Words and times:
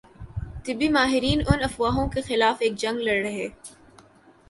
طبی 0.65 0.87
ماہرین 0.89 1.41
ان 1.47 1.63
افواہوں 1.63 2.07
کے 2.09 2.21
خلاف 2.21 2.57
ایک 2.59 2.75
جنگ 2.77 2.99
لڑ 2.99 3.21
رہے 3.23 3.47